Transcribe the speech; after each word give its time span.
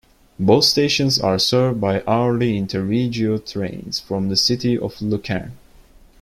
Both 0.39 0.63
stations 0.63 1.19
are 1.19 1.37
served 1.37 1.79
by 1.79 2.01
hourly 2.07 2.59
InterRegio 2.59 3.37
trains 3.47 3.99
from 3.99 4.29
the 4.29 4.35
city 4.35 4.75
of 4.75 4.99
Lucerne. 4.99 5.51